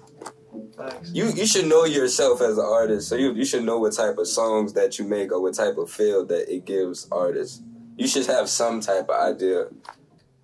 Thanks. 0.75 1.13
you. 1.13 1.29
You 1.29 1.47
should 1.47 1.67
know 1.67 1.85
yourself 1.85 2.41
as 2.41 2.57
an 2.57 2.65
artist, 2.65 3.07
so 3.07 3.15
you 3.15 3.33
you 3.33 3.45
should 3.45 3.63
know 3.63 3.79
what 3.79 3.93
type 3.93 4.17
of 4.17 4.27
songs 4.27 4.73
that 4.73 4.99
you 4.99 5.05
make 5.05 5.31
or 5.31 5.41
what 5.41 5.53
type 5.53 5.77
of 5.77 5.89
feel 5.89 6.25
that 6.25 6.53
it 6.53 6.65
gives 6.65 7.07
artists. 7.09 7.61
You 7.95 8.07
should 8.07 8.25
have 8.25 8.49
some 8.49 8.81
type 8.81 9.07
of 9.07 9.15
idea 9.15 9.67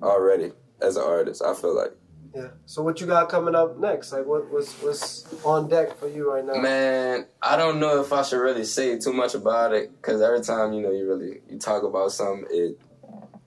already 0.02 0.54
as 0.82 0.96
an 0.96 1.04
artist. 1.04 1.44
I 1.44 1.54
feel 1.54 1.76
like. 1.76 1.92
Yeah. 2.36 2.50
So 2.66 2.82
what 2.84 3.00
you 3.00 3.08
got 3.08 3.30
coming 3.30 3.56
up 3.56 3.78
next? 3.80 4.12
Like 4.12 4.26
what 4.26 4.52
what's 4.52 4.74
what's 4.82 5.26
on 5.46 5.70
deck 5.70 5.98
for 5.98 6.10
you 6.10 6.30
right 6.34 6.44
now? 6.44 6.56
Man, 6.56 7.28
I 7.42 7.56
don't 7.56 7.80
know 7.80 8.02
if 8.02 8.12
I 8.12 8.24
should 8.24 8.40
really 8.42 8.66
say 8.66 9.00
too 9.00 9.14
much 9.14 9.36
about 9.36 9.74
it 9.74 9.90
because 9.96 10.22
every 10.22 10.42
time 10.42 10.74
you 10.74 10.82
know 10.82 10.92
you 10.92 11.08
really 11.08 11.40
you 11.50 11.58
talk 11.58 11.84
about 11.84 12.12
something, 12.12 12.46
it 12.52 12.78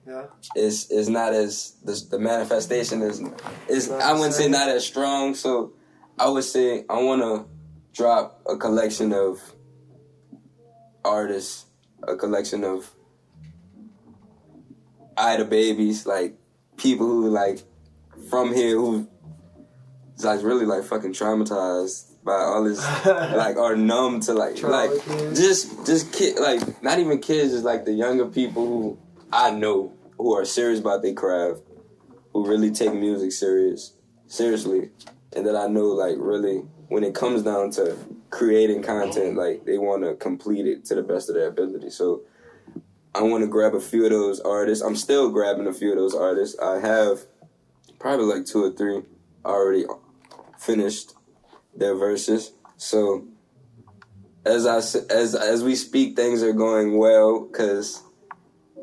Yeah. 0.07 0.25
is 0.55 0.89
is 0.89 1.07
not 1.07 1.33
as 1.33 1.75
the, 1.83 1.93
the 2.09 2.19
manifestation 2.19 3.03
is 3.03 3.21
is 3.67 3.91
I 3.91 4.13
wouldn't 4.13 4.33
say 4.33 4.47
not 4.47 4.69
as 4.69 4.85
strong. 4.87 5.35
So 5.35 5.73
I 6.17 6.27
would 6.27 6.43
say 6.43 6.83
I 6.89 7.01
want 7.03 7.21
to 7.21 7.45
drop 7.93 8.41
a 8.47 8.57
collection 8.57 9.13
of 9.13 9.39
artists, 11.05 11.65
a 12.07 12.15
collection 12.15 12.63
of 12.63 12.89
Ida 15.15 15.45
babies, 15.45 16.05
like 16.07 16.37
people 16.77 17.05
who 17.05 17.29
like 17.29 17.59
from 18.29 18.53
here 18.53 18.75
who 18.75 19.07
is 20.17 20.25
like 20.25 20.43
really 20.43 20.65
like 20.65 20.83
fucking 20.83 21.13
traumatized 21.13 22.09
by 22.23 22.33
all 22.33 22.63
this 22.63 22.79
like 23.05 23.57
are 23.57 23.75
numb 23.75 24.19
to 24.19 24.33
like 24.33 24.55
Trauma 24.55 24.87
like 24.87 25.05
kids. 25.05 25.39
just 25.39 25.85
just 25.85 26.11
kid 26.11 26.39
like 26.39 26.83
not 26.83 26.99
even 26.99 27.19
kids 27.19 27.53
just 27.53 27.63
like 27.63 27.85
the 27.85 27.93
younger 27.93 28.25
people 28.25 28.65
who 28.65 28.99
I 29.31 29.51
know 29.51 29.93
who 30.17 30.35
are 30.35 30.45
serious 30.45 30.79
about 30.79 31.01
their 31.01 31.13
craft 31.13 31.61
who 32.33 32.47
really 32.47 32.71
take 32.71 32.93
music 32.93 33.31
serious 33.31 33.93
seriously 34.27 34.89
and 35.35 35.45
that 35.45 35.55
I 35.55 35.67
know 35.67 35.87
like 35.87 36.15
really 36.17 36.63
when 36.89 37.03
it 37.03 37.15
comes 37.15 37.43
down 37.43 37.71
to 37.71 37.97
creating 38.29 38.83
content 38.83 39.37
like 39.37 39.65
they 39.65 39.77
want 39.77 40.03
to 40.03 40.15
complete 40.15 40.65
it 40.65 40.85
to 40.85 40.95
the 40.95 41.03
best 41.03 41.29
of 41.29 41.35
their 41.35 41.47
ability. 41.47 41.89
So 41.89 42.23
I 43.15 43.23
want 43.23 43.43
to 43.43 43.47
grab 43.47 43.73
a 43.73 43.79
few 43.79 44.05
of 44.05 44.11
those 44.11 44.39
artists. 44.39 44.83
I'm 44.83 44.95
still 44.95 45.29
grabbing 45.31 45.67
a 45.67 45.73
few 45.73 45.91
of 45.91 45.97
those 45.97 46.13
artists. 46.13 46.57
I 46.59 46.79
have 46.79 47.25
probably 47.99 48.25
like 48.25 48.45
two 48.45 48.63
or 48.63 48.71
three 48.71 49.01
already 49.45 49.85
finished 50.57 51.13
their 51.75 51.95
verses. 51.95 52.53
So 52.77 53.27
as 54.45 54.65
I 54.65 54.77
as 55.13 55.35
as 55.35 55.63
we 55.63 55.75
speak, 55.75 56.15
things 56.15 56.41
are 56.43 56.53
going 56.53 56.97
well 56.97 57.41
because 57.41 58.01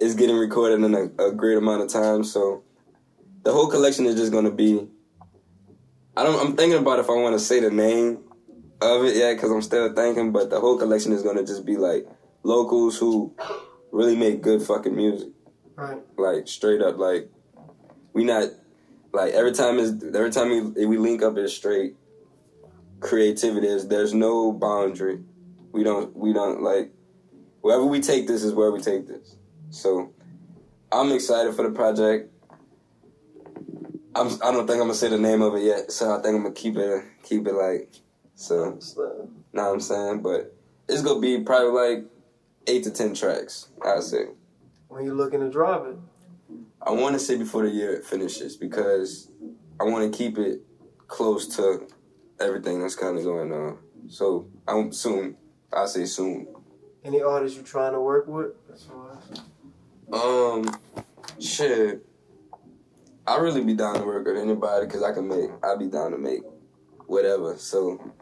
it's 0.00 0.14
getting 0.14 0.36
recorded 0.36 0.84
in 0.84 0.94
a, 0.94 1.28
a 1.28 1.32
great 1.32 1.56
amount 1.56 1.82
of 1.82 1.88
time. 1.88 2.24
So 2.24 2.62
the 3.42 3.52
whole 3.52 3.68
collection 3.68 4.06
is 4.06 4.14
just 4.16 4.32
going 4.32 4.44
to 4.44 4.50
be. 4.50 4.86
I 6.16 6.22
don't. 6.22 6.40
I'm 6.40 6.56
thinking 6.56 6.78
about 6.78 6.98
if 6.98 7.08
I 7.10 7.14
want 7.14 7.34
to 7.34 7.40
say 7.40 7.60
the 7.60 7.70
name 7.70 8.18
of 8.80 9.04
it 9.04 9.16
yet 9.16 9.34
because 9.34 9.50
I'm 9.50 9.62
still 9.62 9.92
thinking. 9.94 10.32
But 10.32 10.50
the 10.50 10.60
whole 10.60 10.78
collection 10.78 11.12
is 11.12 11.22
going 11.22 11.36
to 11.36 11.44
just 11.44 11.64
be 11.64 11.76
like 11.76 12.06
locals 12.42 12.98
who 12.98 13.34
really 13.92 14.16
make 14.16 14.42
good 14.42 14.62
fucking 14.62 14.94
music 14.94 15.28
Right. 15.74 15.98
like 16.16 16.48
straight 16.48 16.80
up 16.80 16.96
like 16.96 17.30
we 18.14 18.24
not 18.24 18.48
like 19.16 19.32
every 19.32 19.52
time 19.52 19.78
is 19.78 20.02
every 20.14 20.30
time 20.30 20.74
we, 20.74 20.86
we 20.86 20.98
link 20.98 21.22
up 21.22 21.36
is 21.38 21.56
straight 21.56 21.96
creativity 23.00 23.66
is 23.66 23.88
there's 23.88 24.14
no 24.14 24.52
boundary 24.52 25.20
we 25.72 25.82
don't 25.82 26.14
we 26.16 26.32
don't 26.32 26.62
like 26.62 26.92
wherever 27.62 27.84
we 27.84 28.00
take 28.00 28.26
this 28.26 28.44
is 28.44 28.52
where 28.52 28.70
we 28.70 28.80
take 28.80 29.06
this 29.06 29.36
so 29.70 30.12
i'm 30.92 31.10
excited 31.12 31.54
for 31.54 31.62
the 31.62 31.70
project 31.70 32.30
I'm, 34.16 34.28
I 34.42 34.50
don't 34.50 34.66
think 34.66 34.80
I'm 34.80 34.86
gonna 34.86 34.94
say 34.94 35.10
the 35.10 35.18
name 35.18 35.42
of 35.42 35.54
it 35.56 35.62
yet, 35.62 35.92
so 35.92 36.10
I 36.10 36.22
think 36.22 36.36
I'm 36.36 36.42
gonna 36.42 36.54
keep 36.54 36.76
it 36.78 37.04
keep 37.22 37.46
it 37.46 37.52
like 37.52 37.96
so. 38.34 38.78
Know 39.52 39.62
what 39.62 39.72
I'm 39.74 39.80
saying? 39.80 40.22
But 40.22 40.56
it's 40.88 41.02
gonna 41.02 41.20
be 41.20 41.40
probably 41.40 41.70
like 41.70 42.06
eight 42.66 42.84
to 42.84 42.90
ten 42.90 43.12
tracks. 43.12 43.68
I'd 43.84 44.02
say. 44.02 44.24
When 44.88 45.04
you 45.04 45.12
looking 45.12 45.40
to 45.40 45.50
drop 45.50 45.86
it, 45.86 45.96
I 46.86 46.92
want 46.92 47.14
to 47.14 47.18
say 47.18 47.36
before 47.36 47.64
the 47.64 47.70
year 47.70 48.00
finishes 48.02 48.56
because 48.56 49.30
I 49.80 49.84
want 49.84 50.10
to 50.10 50.16
keep 50.16 50.38
it 50.38 50.60
close 51.08 51.48
to 51.56 51.88
everything 52.40 52.80
that's 52.80 52.94
kind 52.94 53.18
of 53.18 53.24
going 53.24 53.52
on. 53.52 53.78
So 54.08 54.46
I'm 54.68 54.92
soon. 54.92 55.36
I 55.72 55.86
say 55.86 56.04
soon. 56.04 56.46
any 57.04 57.20
artists 57.22 57.56
you're 57.56 57.66
trying 57.66 57.92
to 57.92 58.00
work 58.00 58.26
with? 58.28 58.52
That's 58.68 58.84
far 58.84 59.18
as- 59.30 59.40
Um, 60.12 60.78
shit. 61.40 62.06
I 63.26 63.38
really 63.38 63.64
be 63.64 63.74
down 63.74 63.96
to 63.96 64.04
work 64.06 64.26
with 64.26 64.36
anybody 64.36 64.86
because 64.86 65.02
I 65.02 65.12
can 65.12 65.26
make. 65.26 65.50
I 65.64 65.74
be 65.76 65.86
down 65.88 66.12
to 66.12 66.18
make 66.18 66.42
whatever. 67.06 67.56
So 67.58 68.12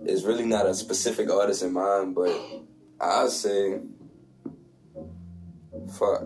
it's 0.00 0.24
really 0.24 0.44
not 0.46 0.66
a 0.66 0.74
specific 0.74 1.30
artist 1.30 1.62
in 1.62 1.72
mind, 1.72 2.14
but 2.16 2.32
I 3.00 3.28
say 3.28 3.80
fuck, 5.92 6.24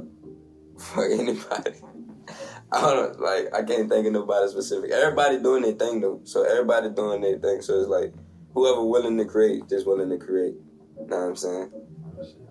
fuck 0.80 1.10
anybody. 1.10 1.72
I 2.72 2.80
don't 2.80 3.20
like. 3.20 3.52
I 3.54 3.62
can't 3.62 3.88
think 3.88 4.06
of 4.06 4.12
nobody 4.12 4.48
specific. 4.48 4.90
Everybody 4.90 5.40
doing 5.40 5.62
their 5.62 5.72
thing 5.72 6.00
though. 6.00 6.20
So 6.24 6.44
everybody 6.44 6.90
doing 6.90 7.20
their 7.20 7.38
thing. 7.38 7.62
So 7.62 7.80
it's 7.80 7.88
like 7.88 8.14
whoever 8.54 8.84
willing 8.84 9.18
to 9.18 9.24
create, 9.24 9.68
just 9.68 9.86
willing 9.86 10.10
to 10.10 10.18
create. 10.18 10.54
Know 10.96 11.16
what 11.16 11.16
I'm 11.16 11.36
saying? 11.36 11.72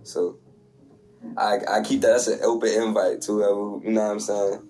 So 0.03 0.39
I 1.37 1.59
I 1.69 1.81
keep 1.81 2.01
that. 2.01 2.09
That's 2.09 2.27
an 2.27 2.39
open 2.43 2.69
invite 2.69 3.21
to 3.21 3.33
whoever. 3.33 3.85
You 3.85 3.93
know 3.93 4.01
what 4.01 4.11
I'm 4.11 4.19
saying? 4.19 4.67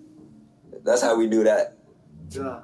That's 0.84 1.02
how 1.02 1.16
we 1.16 1.28
do 1.28 1.44
that. 1.44 1.78
Yeah. 2.30 2.60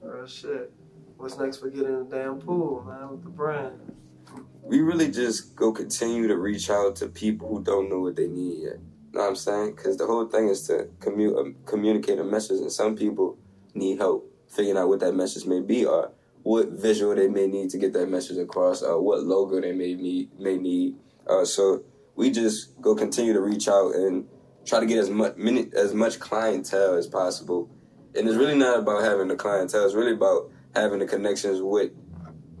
Real 0.00 0.26
shit. 0.26 0.72
What's 1.16 1.38
next 1.38 1.58
for 1.58 1.70
getting 1.70 1.88
in 1.88 2.08
the 2.08 2.16
damn 2.16 2.38
pool, 2.38 2.84
man, 2.84 3.10
with 3.10 3.24
the 3.24 3.30
brand? 3.30 3.80
We 4.62 4.80
really 4.80 5.10
just 5.10 5.56
go 5.56 5.72
continue 5.72 6.26
to 6.28 6.36
reach 6.36 6.68
out 6.68 6.96
to 6.96 7.08
people 7.08 7.48
who 7.48 7.62
don't 7.62 7.88
know 7.88 8.00
what 8.00 8.16
they 8.16 8.26
need 8.26 8.64
yet. 8.64 8.78
Know 9.16 9.22
what 9.22 9.28
I'm 9.30 9.36
saying? 9.36 9.76
Because 9.76 9.96
the 9.96 10.06
whole 10.06 10.26
thing 10.26 10.48
is 10.48 10.66
to 10.66 10.90
commu- 10.98 11.38
um, 11.38 11.56
communicate 11.64 12.18
a 12.18 12.24
message, 12.24 12.60
and 12.60 12.70
some 12.70 12.94
people 12.94 13.38
need 13.72 13.96
help 13.96 14.30
figuring 14.46 14.76
out 14.76 14.88
what 14.88 15.00
that 15.00 15.14
message 15.14 15.46
may 15.46 15.60
be, 15.60 15.86
or 15.86 16.12
what 16.42 16.68
visual 16.68 17.14
they 17.14 17.26
may 17.26 17.46
need 17.46 17.70
to 17.70 17.78
get 17.78 17.94
that 17.94 18.10
message 18.10 18.36
across, 18.36 18.82
or 18.82 19.00
what 19.00 19.22
logo 19.22 19.58
they 19.58 19.72
may 19.72 19.94
need. 19.94 20.38
May 20.38 20.58
need. 20.58 20.96
Uh, 21.26 21.46
so 21.46 21.82
we 22.14 22.30
just 22.30 22.78
go 22.82 22.94
continue 22.94 23.32
to 23.32 23.40
reach 23.40 23.68
out 23.68 23.94
and 23.94 24.26
try 24.66 24.80
to 24.80 24.86
get 24.86 24.98
as 24.98 25.08
much 25.08 25.36
many, 25.36 25.70
as 25.74 25.94
much 25.94 26.20
clientele 26.20 26.94
as 26.94 27.06
possible. 27.06 27.70
And 28.14 28.28
it's 28.28 28.36
really 28.36 28.56
not 28.56 28.80
about 28.80 29.02
having 29.02 29.28
the 29.28 29.36
clientele. 29.36 29.86
It's 29.86 29.94
really 29.94 30.12
about 30.12 30.50
having 30.74 30.98
the 30.98 31.06
connections 31.06 31.62
with 31.62 31.92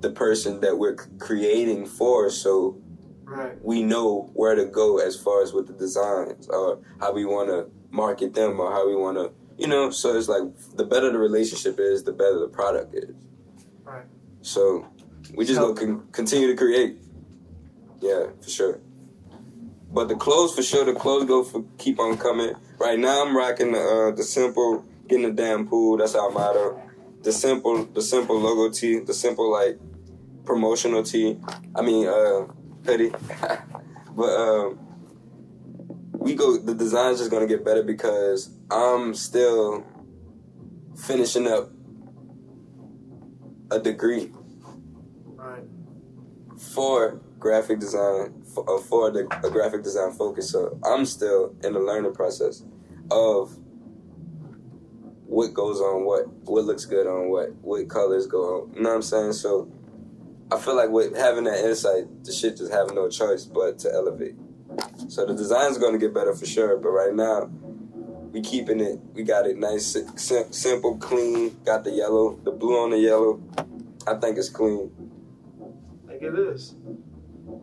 the 0.00 0.10
person 0.10 0.60
that 0.60 0.78
we're 0.78 0.96
creating 1.18 1.84
for. 1.84 2.30
So 2.30 2.80
Right. 3.28 3.60
we 3.60 3.82
know 3.82 4.30
where 4.34 4.54
to 4.54 4.64
go 4.66 4.98
as 4.98 5.20
far 5.20 5.42
as 5.42 5.52
with 5.52 5.66
the 5.66 5.72
designs 5.72 6.46
or 6.48 6.78
how 7.00 7.12
we 7.12 7.24
want 7.24 7.48
to 7.48 7.68
market 7.90 8.34
them 8.34 8.60
or 8.60 8.70
how 8.70 8.86
we 8.86 8.94
want 8.94 9.16
to, 9.18 9.32
you 9.58 9.66
know. 9.66 9.90
So 9.90 10.16
it's 10.16 10.28
like 10.28 10.44
the 10.76 10.84
better 10.84 11.10
the 11.10 11.18
relationship 11.18 11.80
is, 11.80 12.04
the 12.04 12.12
better 12.12 12.38
the 12.38 12.46
product 12.46 12.94
is. 12.94 13.16
Right. 13.82 14.04
So 14.42 14.86
we 15.34 15.44
just 15.44 15.58
gonna 15.58 15.74
con- 15.74 16.06
continue 16.12 16.46
to 16.46 16.54
create. 16.54 16.98
Yeah, 18.00 18.26
for 18.40 18.48
sure. 18.48 18.80
But 19.92 20.06
the 20.06 20.14
clothes, 20.14 20.54
for 20.54 20.62
sure, 20.62 20.84
the 20.84 20.94
clothes 20.94 21.24
go 21.24 21.42
for 21.42 21.64
keep 21.78 21.98
on 21.98 22.18
coming. 22.18 22.54
Right 22.78 22.98
now, 22.98 23.24
I'm 23.26 23.36
rocking 23.36 23.72
the 23.72 23.80
uh, 23.80 24.14
the 24.14 24.22
simple, 24.22 24.84
getting 25.08 25.26
the 25.26 25.32
damn 25.32 25.66
pool. 25.66 25.96
That's 25.96 26.14
our 26.14 26.30
motto. 26.30 26.80
The 27.22 27.32
simple, 27.32 27.86
the 27.86 28.02
simple 28.02 28.38
logo 28.38 28.72
tee, 28.72 29.00
the 29.00 29.14
simple 29.14 29.50
like 29.50 29.80
promotional 30.44 31.02
tee. 31.02 31.40
I 31.74 31.82
mean, 31.82 32.06
uh, 32.06 32.46
hoodie. 32.86 33.12
but 34.16 34.30
um, 34.36 34.78
we 36.12 36.34
go. 36.34 36.56
The 36.56 36.74
design's 36.74 37.18
just 37.18 37.30
gonna 37.30 37.46
get 37.46 37.64
better 37.64 37.82
because 37.82 38.50
I'm 38.70 39.14
still 39.14 39.84
finishing 40.96 41.46
up 41.46 41.70
a 43.70 43.78
degree 43.78 44.32
Right. 45.36 45.64
for 46.56 47.20
graphic 47.38 47.80
design 47.80 48.42
for, 48.54 48.64
uh, 48.68 48.80
for 48.80 49.10
the 49.10 49.20
a 49.44 49.50
graphic 49.50 49.82
design 49.82 50.12
focus. 50.12 50.50
So 50.50 50.78
I'm 50.84 51.04
still 51.04 51.54
in 51.62 51.72
the 51.74 51.80
learning 51.80 52.14
process 52.14 52.62
of 53.10 53.56
what 55.26 55.52
goes 55.52 55.80
on 55.80 56.04
what, 56.04 56.28
what 56.44 56.64
looks 56.64 56.84
good 56.84 57.06
on 57.06 57.28
what, 57.28 57.52
what 57.56 57.88
colors 57.88 58.26
go 58.26 58.62
on. 58.62 58.74
You 58.74 58.82
know 58.82 58.90
what 58.90 58.96
I'm 58.96 59.02
saying? 59.02 59.32
So 59.32 59.70
I 60.50 60.58
feel 60.58 60.76
like 60.76 60.90
with 60.90 61.16
having 61.16 61.44
that 61.44 61.64
insight, 61.64 62.24
the 62.24 62.32
shit 62.32 62.56
just 62.56 62.72
have 62.72 62.94
no 62.94 63.08
choice 63.08 63.44
but 63.44 63.78
to 63.80 63.92
elevate. 63.92 64.36
So 65.08 65.26
the 65.26 65.34
design's 65.34 65.78
gonna 65.78 65.98
get 65.98 66.14
better 66.14 66.34
for 66.34 66.46
sure, 66.46 66.76
but 66.76 66.90
right 66.90 67.14
now 67.14 67.50
we 68.32 68.42
keeping 68.42 68.80
it. 68.80 69.00
We 69.14 69.22
got 69.22 69.46
it 69.46 69.56
nice, 69.56 69.96
sim- 70.16 70.52
simple, 70.52 70.98
clean. 70.98 71.56
Got 71.64 71.84
the 71.84 71.90
yellow, 71.90 72.38
the 72.44 72.52
blue 72.52 72.78
on 72.78 72.90
the 72.90 72.98
yellow. 72.98 73.42
I 74.06 74.14
think 74.14 74.38
it's 74.38 74.50
clean. 74.50 74.90
Like 76.06 76.22
it 76.22 76.38
is. 76.38 76.74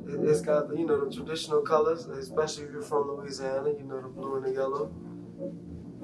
It, 0.08 0.20
it's 0.28 0.42
got 0.42 0.76
you 0.78 0.86
know 0.86 1.06
the 1.06 1.16
traditional 1.16 1.62
colors, 1.62 2.06
especially 2.08 2.66
if 2.66 2.72
you're 2.72 2.82
from 2.82 3.08
Louisiana. 3.08 3.70
You 3.70 3.84
know 3.84 4.02
the 4.02 4.10
blue 4.10 4.38
and 4.38 4.46
the 4.46 4.52
yellow. 4.52 4.92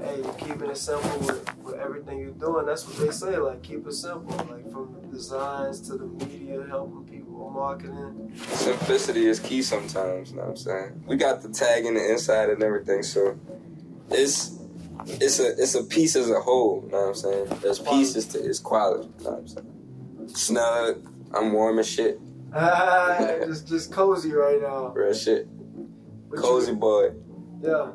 Hey, 0.02 0.22
you're 0.22 0.34
keeping 0.34 0.70
it 0.70 0.78
simple 0.78 1.20
with, 1.20 1.58
with 1.58 1.76
everything 1.76 2.20
you're 2.20 2.32
doing. 2.32 2.66
That's 2.66 2.88
what 2.88 2.98
they 3.06 3.12
say. 3.12 3.38
Like 3.38 3.64
keep 3.64 3.86
it 3.86 3.94
simple. 3.94 4.34
Like 4.50 4.72
from 4.72 4.96
designs 5.20 5.82
to 5.82 5.98
the 5.98 6.06
media, 6.06 6.66
helping 6.70 7.04
people 7.04 7.34
with 7.46 7.54
marketing. 7.54 8.32
Simplicity 8.54 9.26
is 9.28 9.40
key 9.40 9.62
sometimes, 9.62 10.32
you 10.32 10.38
know 10.38 10.44
what 10.44 10.50
I'm 10.52 10.56
saying? 10.58 11.04
We 11.08 11.18
got 11.18 11.42
the 11.42 11.50
tag 11.50 11.86
in 11.86 11.96
the 11.96 12.12
inside 12.12 12.50
and 12.50 12.64
everything, 12.64 13.04
so 13.04 13.38
it's 14.10 14.56
it's 15.08 15.40
a 15.40 15.50
it's 15.62 15.76
a 15.76 15.84
piece 15.84 16.16
as 16.16 16.30
a 16.30 16.40
whole, 16.40 16.84
you 16.86 16.92
know 16.92 17.02
what 17.02 17.08
I'm 17.10 17.16
saying? 17.16 17.48
There's 17.62 17.80
pieces 17.80 18.26
to 18.28 18.38
its 18.44 18.60
quality, 18.60 19.10
you 19.20 19.24
know 19.26 19.32
what 19.32 19.40
I'm 19.40 19.48
saying? 19.48 20.30
Snug, 20.30 21.12
I'm 21.34 21.52
warm 21.52 21.80
as 21.80 21.90
shit, 21.90 22.20
Ah, 22.54 23.18
just 23.46 23.68
just 23.68 23.92
cozy 23.92 24.32
right 24.32 24.62
now. 24.62 24.88
real 24.96 25.14
shit. 25.14 25.48
What 26.30 26.40
Cozy 26.42 26.72
You, 26.72 26.78
boy. 26.78 27.10
yeah. 27.62 27.92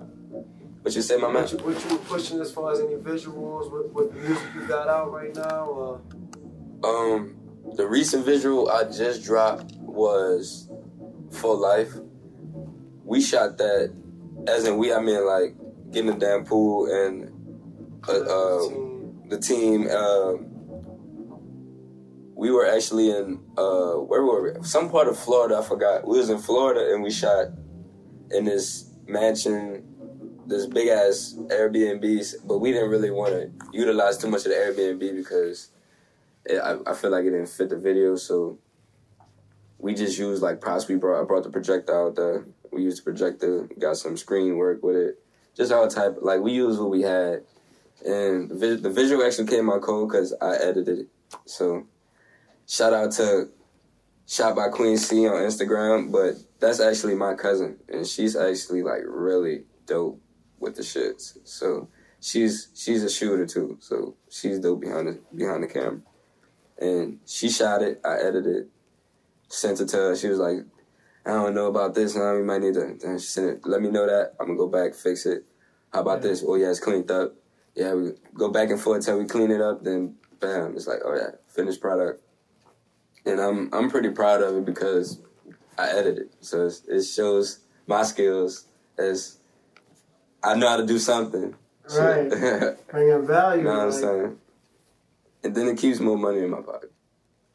What 0.82 0.94
you 0.94 1.00
say, 1.00 1.16
my 1.16 1.28
man? 1.32 1.44
What 1.44 1.52
you, 1.52 1.58
what 1.58 1.90
you 1.90 1.96
pushing 1.98 2.40
as 2.40 2.52
far 2.52 2.72
as 2.72 2.80
any 2.80 2.96
visuals? 2.96 3.70
What, 3.72 3.90
what 3.94 4.14
music 4.14 4.42
you 4.54 4.66
got 4.66 4.86
out 4.88 5.10
right 5.12 5.34
now? 5.34 5.70
Uh, 5.72 6.14
Um, 6.84 7.36
the 7.76 7.86
recent 7.86 8.24
visual 8.24 8.68
I 8.68 8.84
just 8.84 9.24
dropped 9.24 9.72
was 9.76 10.68
Full 11.30 11.60
Life. 11.60 11.92
We 13.04 13.20
shot 13.20 13.58
that, 13.58 13.94
as 14.46 14.66
in 14.66 14.76
we, 14.76 14.92
I 14.92 15.00
mean 15.00 15.26
like 15.26 15.56
getting 15.90 16.10
the 16.10 16.18
damn 16.18 16.44
pool 16.44 16.86
and 16.86 17.30
uh, 18.06 18.12
uh, 18.12 18.68
the 19.28 19.38
team 19.40 19.88
uh, 19.90 20.34
we 22.36 22.50
were 22.50 22.66
actually 22.66 23.10
in 23.10 23.40
uh 23.56 23.94
where 23.94 24.22
were 24.22 24.52
we? 24.52 24.64
Some 24.64 24.90
part 24.90 25.08
of 25.08 25.18
Florida, 25.18 25.58
I 25.58 25.62
forgot. 25.62 26.06
We 26.06 26.18
was 26.18 26.30
in 26.30 26.38
Florida 26.38 26.92
and 26.92 27.02
we 27.02 27.10
shot 27.10 27.48
in 28.30 28.44
this 28.44 28.90
mansion, 29.06 29.84
this 30.46 30.66
big 30.66 30.88
ass 30.88 31.34
Airbnbs, 31.38 32.34
but 32.44 32.58
we 32.58 32.72
didn't 32.72 32.90
really 32.90 33.10
want 33.10 33.32
to 33.32 33.50
utilize 33.72 34.18
too 34.18 34.28
much 34.28 34.44
of 34.44 34.50
the 34.50 34.56
Airbnb 34.56 35.16
because 35.16 35.70
it, 36.46 36.58
I, 36.58 36.76
I 36.90 36.94
feel 36.94 37.10
like 37.10 37.24
it 37.24 37.30
didn't 37.30 37.48
fit 37.48 37.70
the 37.70 37.78
video, 37.78 38.16
so 38.16 38.58
we 39.78 39.94
just 39.94 40.18
used 40.18 40.42
like 40.42 40.60
props. 40.60 40.88
We 40.88 40.96
brought 40.96 41.20
I 41.20 41.24
brought 41.24 41.44
the 41.44 41.50
projector 41.50 42.06
out 42.06 42.16
there. 42.16 42.46
We 42.72 42.82
used 42.82 42.98
the 42.98 43.04
projector, 43.04 43.68
got 43.78 43.96
some 43.96 44.16
screen 44.16 44.56
work 44.56 44.82
with 44.82 44.96
it, 44.96 45.18
just 45.56 45.72
all 45.72 45.88
type. 45.88 46.16
Like 46.20 46.40
we 46.40 46.52
used 46.52 46.80
what 46.80 46.90
we 46.90 47.02
had, 47.02 47.42
and 48.04 48.50
the, 48.50 48.78
the 48.80 48.90
visual 48.90 49.24
actually 49.24 49.48
came 49.48 49.70
out 49.70 49.82
cold 49.82 50.10
because 50.10 50.34
I 50.40 50.56
edited 50.56 51.00
it. 51.00 51.08
So 51.46 51.86
shout 52.66 52.92
out 52.92 53.12
to 53.12 53.48
Shot 54.26 54.56
by 54.56 54.68
Queen 54.68 54.96
C 54.96 55.26
on 55.28 55.34
Instagram, 55.34 56.10
but 56.10 56.34
that's 56.58 56.80
actually 56.80 57.14
my 57.14 57.34
cousin, 57.34 57.76
and 57.88 58.06
she's 58.06 58.34
actually 58.34 58.82
like 58.82 59.02
really 59.06 59.64
dope 59.86 60.18
with 60.58 60.76
the 60.76 60.82
shits. 60.82 61.36
So 61.44 61.88
she's 62.20 62.68
she's 62.74 63.02
a 63.02 63.10
shooter 63.10 63.46
too, 63.46 63.76
so 63.80 64.16
she's 64.30 64.58
dope 64.60 64.80
behind 64.80 65.08
the 65.08 65.20
behind 65.34 65.62
the 65.62 65.66
camera. 65.66 66.00
And 66.78 67.20
she 67.26 67.48
shot 67.48 67.82
it, 67.82 68.00
I 68.04 68.16
edited 68.16 68.46
it, 68.46 68.68
sent 69.48 69.80
it 69.80 69.88
to 69.88 69.96
her. 69.96 70.16
She 70.16 70.28
was 70.28 70.38
like, 70.38 70.58
I 71.26 71.30
don't 71.30 71.54
know 71.54 71.66
about 71.66 71.94
this 71.94 72.14
now, 72.14 72.36
we 72.36 72.42
might 72.42 72.60
need 72.60 72.74
to 72.74 72.82
and 72.82 73.20
she 73.20 73.26
sent 73.26 73.46
it, 73.48 73.60
let 73.64 73.80
me 73.80 73.90
know 73.90 74.06
that. 74.06 74.34
I'm 74.40 74.46
gonna 74.46 74.58
go 74.58 74.68
back, 74.68 74.94
fix 74.94 75.26
it. 75.26 75.44
How 75.92 76.00
about 76.00 76.22
this? 76.22 76.44
Oh 76.46 76.56
yeah, 76.56 76.70
it's 76.70 76.80
cleaned 76.80 77.10
up. 77.10 77.34
Yeah, 77.74 77.94
we 77.94 78.12
go 78.34 78.50
back 78.50 78.70
and 78.70 78.80
forth 78.80 79.04
till 79.04 79.18
we 79.18 79.24
clean 79.24 79.50
it 79.50 79.60
up, 79.60 79.82
then 79.84 80.16
bam, 80.40 80.74
it's 80.76 80.86
like, 80.86 81.00
oh 81.04 81.14
yeah, 81.14 81.36
finished 81.48 81.80
product 81.80 82.20
and 83.26 83.40
I'm 83.40 83.72
I'm 83.72 83.90
pretty 83.90 84.10
proud 84.10 84.42
of 84.42 84.56
it 84.56 84.64
because 84.64 85.20
I 85.78 85.88
edited, 85.90 86.30
so 86.40 86.66
it's, 86.66 86.82
it 86.86 87.02
shows 87.02 87.60
my 87.86 88.02
skills 88.02 88.66
as 88.98 89.38
I 90.42 90.54
know 90.54 90.68
how 90.68 90.76
to 90.76 90.86
do 90.86 90.98
something. 90.98 91.54
Right. 91.96 92.28
Bringing 92.90 93.26
value. 93.26 93.62
You 93.62 93.68
know 93.68 93.70
what 93.70 93.80
I'm 93.80 93.90
like, 93.90 94.00
saying? 94.00 94.38
And 95.44 95.54
then 95.54 95.68
it 95.68 95.78
keeps 95.78 96.00
more 96.00 96.16
money 96.16 96.40
in 96.40 96.50
my 96.50 96.62
pocket. 96.62 96.92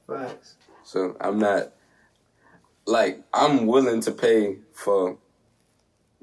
Facts. 0.08 0.55
So 0.84 1.17
I'm 1.19 1.39
not 1.39 1.74
like 2.86 3.24
I'm 3.34 3.67
willing 3.67 4.01
to 4.01 4.12
pay 4.12 4.58
for 4.74 5.17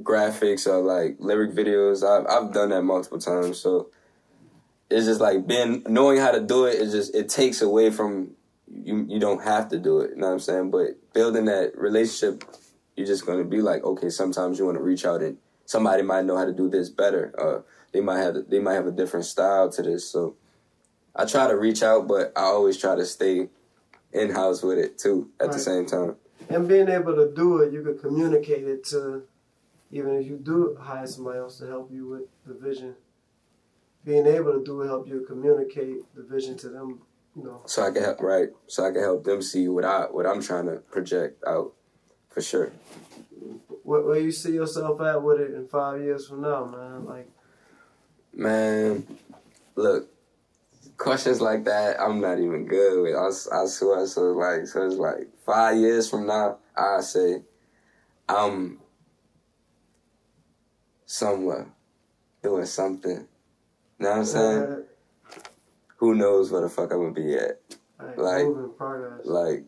graphics 0.02 0.66
or 0.66 0.78
like 0.78 1.16
lyric 1.18 1.52
videos. 1.52 2.04
I've 2.04 2.26
I've 2.26 2.52
done 2.52 2.70
that 2.70 2.82
multiple 2.82 3.18
times. 3.18 3.58
So 3.58 3.90
it's 4.90 5.06
just 5.06 5.20
like 5.20 5.46
being 5.46 5.82
knowing 5.88 6.18
how 6.18 6.30
to 6.30 6.40
do 6.40 6.66
it. 6.66 6.80
It 6.80 6.90
just 6.90 7.14
it 7.14 7.28
takes 7.28 7.62
away 7.62 7.90
from 7.90 8.32
you. 8.73 9.06
You 9.08 9.18
don't 9.18 9.42
have 9.42 9.68
to 9.70 9.78
do 9.78 10.00
it. 10.00 10.11
You 10.11 10.16
know 10.16 10.28
what 10.28 10.32
I'm 10.35 10.40
saying? 10.40 10.70
But 10.70 11.12
building 11.12 11.46
that 11.46 11.76
relationship, 11.76 12.44
you're 12.96 13.06
just 13.06 13.26
gonna 13.26 13.44
be 13.44 13.61
like, 13.61 13.85
okay. 13.85 14.11
Sometimes 14.11 14.58
you 14.58 14.66
want 14.66 14.78
to 14.78 14.82
reach 14.85 15.04
out 15.04 15.23
and 15.23 15.38
somebody 15.64 16.02
might 16.02 16.25
know 16.25 16.37
how 16.37 16.44
to 16.44 16.52
do 16.52 16.68
this 16.68 16.88
better. 16.88 17.35
Uh, 17.38 17.62
they 17.92 18.00
might 18.00 18.18
have 18.18 18.37
they 18.49 18.58
might 18.58 18.75
have 18.75 18.87
a 18.87 18.92
different 18.92 19.26
style 19.26 19.70
to 19.70 19.82
this. 19.82 20.08
So 20.11 20.37
I 21.18 21.25
try 21.25 21.49
to 21.49 21.56
reach 21.56 21.82
out, 21.82 22.06
but 22.06 22.32
I 22.37 22.42
always 22.42 22.76
try 22.78 22.94
to 22.94 23.06
stay 23.06 23.49
in 24.12 24.30
house 24.30 24.62
with 24.62 24.78
it 24.78 24.99
too 24.99 25.30
at 25.40 25.50
the 25.50 25.58
same 25.58 25.87
time. 25.87 26.16
And 26.49 26.68
being 26.68 26.88
able 26.88 27.14
to 27.16 27.32
do 27.35 27.58
it, 27.62 27.73
you 27.73 27.82
can 27.82 27.99
communicate 27.99 28.64
it 28.64 28.85
to, 28.87 29.23
even 29.90 30.16
if 30.16 30.26
you 30.26 30.37
do 30.37 30.76
hire 30.80 31.06
somebody 31.06 31.38
else 31.38 31.58
to 31.58 31.66
help 31.66 31.90
you 31.90 32.06
with 32.08 32.23
the 32.46 32.54
vision. 32.54 32.94
Being 34.04 34.26
able 34.26 34.52
to 34.52 34.64
do 34.64 34.82
it 34.82 34.87
help 34.87 35.08
you 35.08 35.25
communicate 35.26 36.14
the 36.14 36.23
vision 36.23 36.56
to 36.58 36.68
them. 36.68 37.00
You 37.35 37.44
know, 37.44 37.62
So 37.66 37.82
I 37.82 37.90
can 37.90 38.02
help 38.02 38.20
right. 38.20 38.49
So 38.66 38.87
I 38.87 38.92
can 38.92 39.02
help 39.02 39.25
them 39.25 39.42
see 39.42 39.68
what 39.68 39.85
I 39.85 40.02
what 40.02 40.26
I'm 40.26 40.40
trying 40.40 40.66
to 40.66 40.76
project 40.76 41.42
out 41.46 41.73
for 42.30 42.40
sure. 42.40 42.73
where, 43.82 44.02
where 44.02 44.18
you 44.18 44.30
see 44.30 44.52
yourself 44.52 45.00
at 45.00 45.23
with 45.23 45.40
it 45.40 45.54
in 45.54 45.67
five 45.67 46.00
years 46.00 46.28
from 46.28 46.43
now, 46.43 46.64
man. 46.64 47.04
Like, 47.04 47.28
Man, 48.32 49.06
look, 49.75 50.10
questions 50.97 51.41
like 51.41 51.65
that 51.65 52.00
I'm 52.00 52.21
not 52.21 52.39
even 52.39 52.67
good 52.67 53.02
with. 53.02 53.15
I, 53.15 53.26
I 53.63 53.67
swear. 53.67 54.06
So 54.06 54.32
like 54.32 54.67
so 54.67 54.87
it's 54.87 54.97
like 54.97 55.28
five 55.45 55.76
years 55.76 56.09
from 56.09 56.26
now, 56.26 56.59
I 56.76 57.00
say 57.00 57.43
I'm 58.28 58.78
somewhere 61.04 61.69
doing 62.43 62.67
something. 62.67 63.26
know 63.99 64.09
what 64.11 64.19
I'm 64.19 64.25
saying? 64.25 64.63
uh, 64.63 64.76
Who 65.99 66.15
knows 66.15 66.50
where 66.50 66.63
the 66.63 66.69
fuck 66.69 66.93
I'm 66.93 67.00
gonna 67.00 67.13
be 67.13 67.35
at? 67.37 67.61
like, 67.99 68.17
Like- 68.19 68.47
like 69.25 69.65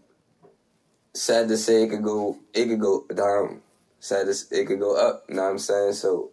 sad 1.15 1.49
to 1.49 1.57
say 1.57 1.83
it 1.85 1.89
could 1.89 2.03
go 2.05 2.39
it 2.53 2.67
could 2.67 2.81
go 2.81 3.05
down 3.15 3.61
sad 3.99 4.25
to 4.25 4.31
s- 4.31 4.47
it 4.53 4.67
could 4.67 4.79
go 4.79 4.95
up 4.95 5.25
you 5.29 5.35
know 5.35 5.43
what 5.43 5.51
i'm 5.51 5.59
saying 5.59 5.93
so 5.93 6.31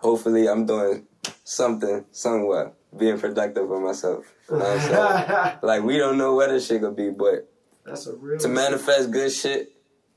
hopefully 0.00 0.46
i'm 0.48 0.66
doing 0.66 1.06
something 1.44 2.04
somewhere 2.10 2.72
being 2.96 3.18
productive 3.18 3.66
for 3.68 3.80
myself. 3.80 4.24
You 4.50 4.58
know 4.58 4.64
what 4.64 4.76
i'm 4.76 5.26
saying? 5.26 5.58
Like 5.62 5.82
we 5.82 5.98
don't 5.98 6.18
know 6.18 6.34
where 6.36 6.48
this 6.48 6.66
shit 6.68 6.80
gonna 6.80 6.94
be 6.94 7.10
but 7.10 7.50
That's 7.84 8.06
a 8.06 8.14
real. 8.14 8.38
to 8.38 8.48
manifest 8.48 9.10
good 9.10 9.32
shit 9.32 9.72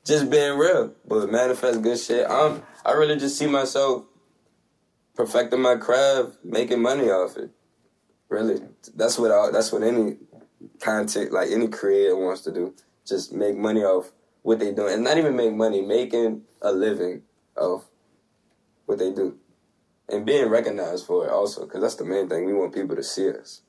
just 0.05 0.29
being 0.29 0.57
real 0.57 0.93
but 1.07 1.31
manifest 1.31 1.81
good 1.81 1.99
shit. 1.99 2.29
I'm 2.29 2.61
i 2.85 2.91
really 2.91 3.17
just 3.17 3.37
see 3.37 3.47
myself 3.47 4.03
perfecting 5.15 5.61
my 5.61 5.75
craft 5.75 6.37
making 6.43 6.81
money 6.81 7.09
off 7.09 7.37
it. 7.37 7.49
Really. 8.29 8.61
That's 8.95 9.17
what 9.17 9.31
I, 9.31 9.49
that's 9.51 9.71
what 9.71 9.81
any 9.81 10.17
content 10.79 11.31
like 11.33 11.49
any 11.49 11.67
creator 11.67 12.15
wants 12.15 12.41
to 12.41 12.51
do. 12.51 12.75
Just 13.05 13.33
make 13.33 13.57
money 13.57 13.81
off 13.83 14.11
what 14.43 14.59
they 14.59 14.71
doing. 14.71 14.93
And 14.93 15.03
not 15.03 15.17
even 15.17 15.35
make 15.35 15.53
money 15.53 15.81
making 15.81 16.43
a 16.61 16.71
living 16.71 17.23
of 17.57 17.85
what 18.85 18.99
they 18.99 19.11
do 19.11 19.37
and 20.11 20.25
being 20.25 20.47
recognized 20.49 21.05
for 21.05 21.25
it 21.25 21.31
also 21.31 21.65
because 21.65 21.81
that's 21.81 21.95
the 21.95 22.05
main 22.05 22.27
thing. 22.27 22.45
We 22.45 22.53
want 22.53 22.73
people 22.73 22.95
to 22.95 23.03
see 23.03 23.29
us. 23.29 23.61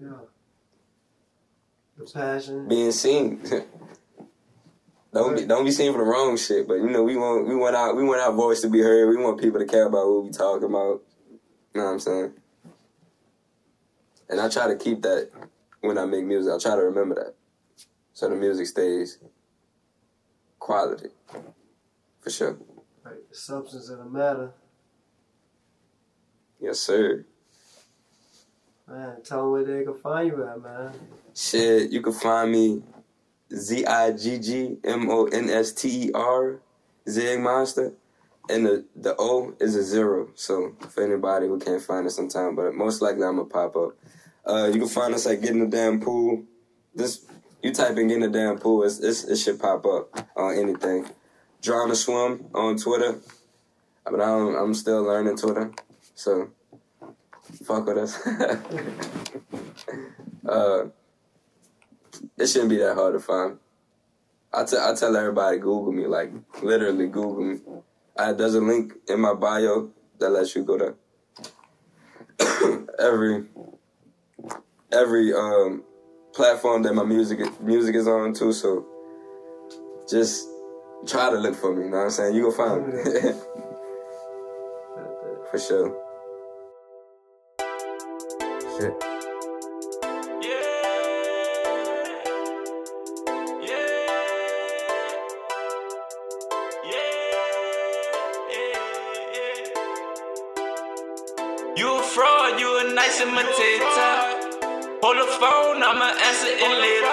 Yeah. 0.00 0.08
The 1.96 2.10
passion. 2.12 2.68
being 2.68 2.92
seen. 2.92 3.40
Don't 5.14 5.34
be 5.34 5.46
don't 5.46 5.64
be 5.64 5.70
seen 5.70 5.92
for 5.92 5.98
the 5.98 6.04
wrong 6.04 6.36
shit 6.36 6.68
but 6.68 6.74
you 6.74 6.90
know 6.90 7.02
we 7.02 7.16
want 7.16 7.48
we 7.48 7.56
want 7.56 7.74
our 7.74 7.94
we 7.94 8.04
want 8.04 8.20
our 8.20 8.32
voice 8.32 8.60
to 8.60 8.68
be 8.68 8.80
heard. 8.80 9.08
We 9.08 9.16
want 9.16 9.40
people 9.40 9.58
to 9.58 9.64
care 9.64 9.86
about 9.86 10.06
what 10.06 10.24
we 10.24 10.30
talking 10.30 10.68
about. 10.68 11.00
You 11.72 11.80
know 11.80 11.84
what 11.84 11.92
i'm 11.92 12.00
saying? 12.00 12.32
And 14.28 14.40
i 14.40 14.50
try 14.50 14.66
to 14.68 14.76
keep 14.76 15.00
that 15.02 15.30
when 15.80 15.96
i 15.96 16.04
make 16.04 16.26
music. 16.26 16.52
I 16.52 16.58
try 16.58 16.76
to 16.76 16.82
remember 16.82 17.14
that. 17.14 17.34
So 18.12 18.28
the 18.28 18.36
music 18.36 18.66
stays 18.66 19.18
quality. 20.58 21.08
For 22.20 22.30
sure. 22.30 22.58
Like, 23.04 23.28
the 23.30 23.36
substance 23.36 23.88
of 23.88 23.98
the 23.98 24.04
matter. 24.04 24.52
Yes 26.60 26.80
sir 26.80 27.24
Man, 28.88 29.16
tell 29.24 29.42
them 29.42 29.50
where 29.50 29.64
they 29.64 29.84
can 29.84 29.94
find 29.94 30.28
you 30.28 30.46
at, 30.46 30.62
man. 30.62 30.92
Shit, 31.34 31.90
you 31.90 32.00
can 32.00 32.12
find 32.12 32.52
me 32.52 32.82
Z 33.52 33.84
I 33.84 34.12
G 34.12 34.38
G 34.38 34.76
M 34.84 35.10
O 35.10 35.24
N 35.26 35.50
S 35.50 35.72
T 35.72 36.06
E 36.06 36.10
R 36.14 36.60
Zig 37.08 37.40
Monster. 37.40 37.94
And 38.48 38.64
the, 38.64 38.84
the 38.94 39.16
O 39.18 39.54
is 39.58 39.74
a 39.74 39.82
zero. 39.82 40.28
So 40.36 40.76
for 40.90 41.02
anybody 41.02 41.48
who 41.48 41.58
can't 41.58 41.82
find 41.82 42.06
it 42.06 42.10
sometime, 42.10 42.54
but 42.54 42.74
most 42.74 43.02
likely 43.02 43.24
I'm 43.24 43.38
gonna 43.38 43.48
pop 43.48 43.74
up. 43.74 43.96
Uh, 44.44 44.70
you 44.72 44.78
can 44.78 44.88
find 44.88 45.12
us 45.14 45.26
at 45.26 45.42
Getting 45.42 45.68
the 45.68 45.76
Damn 45.76 46.00
Pool. 46.00 46.44
This 46.94 47.26
you 47.64 47.72
type 47.72 47.96
in 47.96 48.06
Getting 48.06 48.22
the 48.22 48.28
Damn 48.28 48.58
Pool, 48.58 48.84
it's, 48.84 49.00
it's, 49.00 49.24
it 49.24 49.36
should 49.36 49.58
pop 49.58 49.84
up 49.84 50.16
on 50.36 50.56
anything. 50.56 51.10
Drawn 51.60 51.88
to 51.88 51.96
Swim 51.96 52.46
on 52.54 52.76
Twitter. 52.76 53.18
But 54.04 54.20
I 54.20 54.26
don't, 54.26 54.54
I'm 54.54 54.74
still 54.74 55.02
learning 55.02 55.38
Twitter. 55.38 55.72
So 56.16 56.50
fuck 57.64 57.86
with 57.86 57.98
us. 57.98 58.26
uh, 60.48 60.86
it 62.38 62.46
shouldn't 62.46 62.70
be 62.70 62.78
that 62.78 62.94
hard 62.94 63.14
to 63.14 63.20
find. 63.20 63.58
I 64.52 64.64
tell 64.64 64.90
I 64.90 64.94
tell 64.94 65.14
everybody 65.14 65.58
Google 65.58 65.92
me, 65.92 66.06
like 66.06 66.32
literally 66.62 67.06
Google 67.06 67.44
me. 67.44 67.58
I, 68.18 68.32
there's 68.32 68.54
a 68.54 68.60
link 68.62 68.94
in 69.08 69.20
my 69.20 69.34
bio 69.34 69.90
that 70.18 70.30
lets 70.30 70.56
you 70.56 70.64
go 70.64 70.78
to 70.78 70.94
every 72.98 73.44
every 74.90 75.34
um, 75.34 75.84
platform 76.32 76.82
that 76.84 76.94
my 76.94 77.04
music 77.04 77.40
music 77.60 77.94
is 77.94 78.08
on 78.08 78.32
too. 78.32 78.54
So 78.54 78.86
just 80.08 80.48
try 81.06 81.28
to 81.28 81.36
look 81.36 81.54
for 81.54 81.76
me. 81.76 81.84
You 81.84 81.90
know 81.90 81.98
what 81.98 82.04
I'm 82.04 82.10
saying? 82.10 82.34
You 82.34 82.50
gonna 82.50 82.56
find 82.56 82.86
me 82.86 83.02
for 85.50 85.58
sure. 85.58 86.05
Shit. 88.76 88.92
You 101.74 101.96
a 101.96 102.02
fraud, 102.02 102.60
you 102.60 102.68
a 102.80 102.92
nice 102.92 103.20
imitator. 103.22 103.86
Hold 105.00 105.16
the 105.16 105.26
phone, 105.40 105.82
I'ma 105.82 106.12
answer 106.20 106.48
it 106.48 106.60
later. 106.60 107.06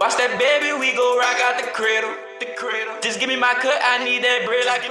Watch 0.00 0.16
that 0.16 0.34
baby, 0.36 0.76
we 0.80 0.96
go 0.96 1.16
rock 1.16 1.38
out 1.44 1.62
the 1.62 1.70
cradle. 1.70 2.10
The 2.40 2.46
cradle. 2.56 2.94
Just 3.00 3.20
give 3.20 3.28
me 3.28 3.36
my 3.36 3.54
cut, 3.54 3.78
I 3.80 4.02
need 4.02 4.24
that 4.24 4.44
bread 4.46 4.66
like 4.66 4.82